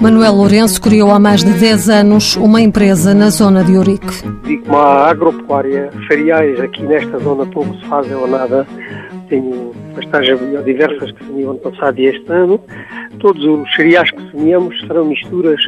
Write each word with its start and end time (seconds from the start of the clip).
Manuel 0.00 0.32
Lourenço 0.32 0.80
criou 0.80 1.10
há 1.10 1.18
mais 1.18 1.44
de 1.44 1.52
10 1.52 1.90
anos 1.90 2.36
uma 2.36 2.62
empresa 2.62 3.12
na 3.12 3.30
zona 3.30 3.62
de 3.62 3.76
Ourique. 3.76 4.06
Digo 4.44 4.66
uma 4.68 5.06
agropecuária, 5.08 5.90
cereais 6.08 6.58
aqui 6.60 6.82
nesta 6.82 7.18
zona 7.18 7.44
pouco 7.44 7.74
se 7.76 7.84
fazem 7.86 8.14
ou 8.14 8.26
nada. 8.26 8.66
Tenho 9.28 9.74
pastagens 9.94 10.40
biodiversas 10.40 11.12
que 11.12 11.24
semeou 11.26 11.50
ano 11.50 11.58
passado 11.58 11.98
e 11.98 12.06
este 12.06 12.32
ano. 12.32 12.58
Todos 13.18 13.44
os 13.44 13.74
cereais 13.74 14.10
que 14.10 14.30
semeamos 14.30 14.80
serão 14.80 15.04
misturas 15.04 15.60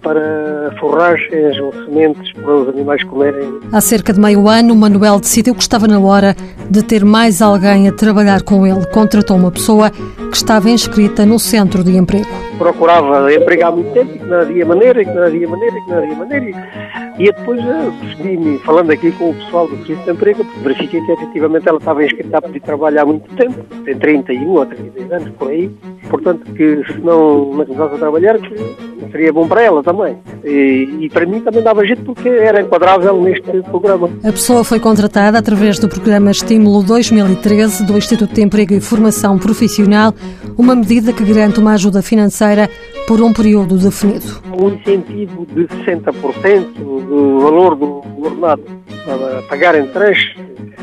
para 0.00 0.74
forragens 0.78 1.58
ou 1.58 1.72
sementes 1.84 2.32
para 2.34 2.54
os 2.54 2.68
animais 2.68 3.02
comerem. 3.04 3.60
Há 3.72 3.80
cerca 3.80 4.12
de 4.12 4.20
meio 4.20 4.48
ano, 4.48 4.76
Manuel 4.76 5.18
decidiu 5.18 5.54
que 5.54 5.62
estava 5.62 5.88
na 5.88 5.98
hora 5.98 6.36
de 6.72 6.82
ter 6.82 7.04
mais 7.04 7.42
alguém 7.42 7.86
a 7.86 7.92
trabalhar 7.92 8.40
com 8.42 8.66
ele. 8.66 8.86
Contratou 8.86 9.36
uma 9.36 9.50
pessoa 9.50 9.90
que 9.90 10.36
estava 10.36 10.70
inscrita 10.70 11.26
no 11.26 11.38
centro 11.38 11.84
de 11.84 11.94
emprego. 11.94 12.26
Procurava 12.56 13.32
empregar 13.32 13.68
há 13.68 13.72
muito 13.72 13.92
tempo, 13.92 14.14
e 14.14 14.18
que 14.18 14.24
não 14.24 14.40
havia 14.40 14.64
maneira, 14.64 15.02
e 15.02 15.04
que 15.04 15.12
não 15.12 15.22
havia 15.24 15.46
maneira, 15.46 15.76
e 15.76 15.82
que 15.82 15.90
não 15.90 15.98
havia 15.98 16.14
maneira. 16.14 16.70
E 17.18 17.24
depois 17.30 17.60
percebi-me, 18.00 18.58
falando 18.60 18.90
aqui 18.90 19.12
com 19.12 19.30
o 19.30 19.34
pessoal 19.34 19.68
do 19.68 19.76
Serviço 19.76 20.02
de 20.04 20.10
Emprego, 20.12 20.46
verifiquei 20.62 21.00
que 21.02 21.12
efetivamente 21.12 21.68
ela 21.68 21.76
estava 21.76 22.02
inscrita 22.02 22.38
a 22.38 22.42
pedir 22.42 22.60
trabalho 22.60 23.02
há 23.02 23.04
muito 23.04 23.36
tempo, 23.36 23.62
tem 23.84 23.98
31 23.98 24.48
ou 24.48 24.64
32 24.64 25.12
anos 25.12 25.28
por 25.38 25.48
aí, 25.50 25.70
portanto 26.12 26.44
que 26.52 26.84
se 26.92 26.98
não, 27.00 27.54
não 27.54 27.64
começasse 27.64 27.94
a 27.94 27.98
trabalhar, 27.98 28.38
que 28.38 28.54
seria 29.10 29.32
bom 29.32 29.48
para 29.48 29.62
ela 29.62 29.82
também. 29.82 30.18
E, 30.44 30.98
e, 31.00 31.08
para 31.08 31.24
mim 31.24 31.40
também 31.40 31.62
dava 31.62 31.86
jeito 31.86 32.02
porque 32.02 32.28
era 32.28 32.60
enquadrável 32.60 33.18
neste 33.22 33.50
programa. 33.62 34.10
A 34.22 34.30
pessoa 34.30 34.62
foi 34.62 34.78
contratada 34.78 35.38
através 35.38 35.78
do 35.78 35.88
programa 35.88 36.30
Estímulo 36.30 36.82
2013 36.82 37.86
do 37.86 37.96
Instituto 37.96 38.34
de 38.34 38.42
Emprego 38.42 38.74
e 38.74 38.80
Formação 38.80 39.38
Profissional, 39.38 40.12
uma 40.58 40.74
medida 40.74 41.14
que 41.14 41.24
garante 41.24 41.58
uma 41.58 41.72
ajuda 41.72 42.02
financeira 42.02 42.68
por 43.08 43.22
um 43.22 43.32
período 43.32 43.78
definido. 43.78 44.42
Um 44.54 44.68
incentivo 44.68 45.46
de 45.46 45.66
60% 45.66 46.74
do 46.74 47.40
valor 47.40 47.74
do 47.74 48.02
ordenado 48.22 48.62
para 49.06 49.42
pagar 49.48 49.74
em 49.74 49.86
três 49.86 50.18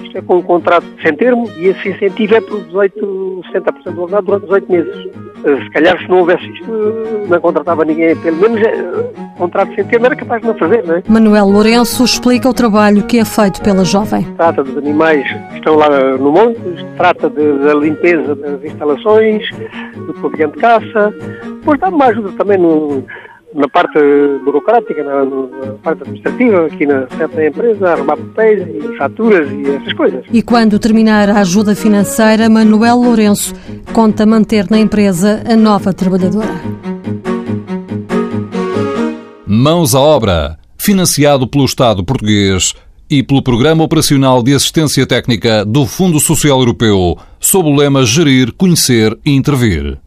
isto 0.09 0.17
é 0.17 0.21
com 0.21 0.37
um 0.37 0.41
contrato 0.41 0.85
sem 1.01 1.15
termo 1.15 1.49
e 1.57 1.67
esse 1.67 1.89
incentivo 1.89 2.35
é 2.35 2.41
por 2.41 2.61
18, 2.63 3.41
60% 3.53 3.91
do 3.91 4.01
ordenado 4.01 4.25
durante 4.25 4.43
18 4.45 4.71
meses. 4.71 5.07
Eh, 5.45 5.63
se 5.63 5.69
calhar 5.69 5.99
se 5.99 6.09
não 6.09 6.19
houvesse 6.19 6.45
isto, 6.49 6.71
não 7.27 7.39
contratava 7.39 7.85
ninguém, 7.85 8.15
pelo 8.17 8.37
menos 8.37 8.59
é, 8.61 8.73
contrato 9.37 9.73
sem 9.75 9.85
termo 9.85 10.07
era 10.07 10.15
capaz 10.15 10.41
de 10.41 10.47
não 10.47 10.55
fazer, 10.55 10.83
não 10.83 10.95
é? 10.95 11.03
Manuel 11.07 11.47
Lourenço 11.47 12.03
explica 12.03 12.49
o 12.49 12.53
trabalho 12.53 13.03
que 13.03 13.19
é 13.19 13.25
feito 13.25 13.61
pela 13.61 13.85
jovem. 13.85 14.23
Trata 14.35 14.63
dos 14.63 14.77
animais 14.77 15.25
que 15.51 15.57
estão 15.57 15.75
lá 15.75 15.89
no 16.17 16.31
monte, 16.31 16.59
trata 16.97 17.29
de, 17.29 17.59
da 17.59 17.73
limpeza 17.75 18.35
das 18.35 18.63
instalações, 18.63 19.47
do 19.95 20.13
pavilhão 20.15 20.49
de 20.49 20.57
caça, 20.57 21.13
depois 21.43 21.79
dá 21.79 21.89
uma 21.89 22.05
ajuda 22.05 22.31
também 22.31 22.57
no 22.57 23.03
na 23.53 23.67
parte 23.67 23.99
burocrática, 24.43 25.03
na, 25.03 25.25
na, 25.25 25.73
parte 25.83 26.03
administrativa, 26.03 26.65
aqui 26.65 26.85
na 26.85 27.07
certa 27.09 27.45
empresa, 27.45 27.91
arrumar 27.91 28.17
papéis 28.17 28.67
e 28.67 28.97
faturas 28.97 29.49
e 29.51 29.69
essas 29.69 29.93
coisas. 29.93 30.25
E 30.31 30.41
quando 30.41 30.79
terminar 30.79 31.29
a 31.29 31.39
ajuda 31.39 31.75
financeira, 31.75 32.49
Manuel 32.49 32.97
Lourenço 32.97 33.53
conta 33.93 34.25
manter 34.25 34.69
na 34.69 34.79
empresa 34.79 35.43
a 35.47 35.55
nova 35.55 35.93
trabalhadora. 35.93 36.61
Mãos 39.45 39.95
à 39.95 39.99
obra, 39.99 40.57
financiado 40.77 41.47
pelo 41.47 41.65
Estado 41.65 42.03
português 42.03 42.73
e 43.09 43.23
pelo 43.23 43.41
Programa 43.41 43.83
Operacional 43.83 44.43
de 44.43 44.53
Assistência 44.53 45.05
Técnica 45.07 45.65
do 45.65 45.87
Fundo 45.87 46.19
Social 46.19 46.59
Europeu, 46.59 47.17
sob 47.39 47.67
o 47.67 47.75
lema 47.75 48.05
Gerir, 48.05 48.53
Conhecer 48.53 49.17
e 49.25 49.31
Intervir. 49.31 49.99